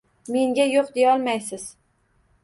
[0.35, 1.65] Menga yo`q, deyolmaysiz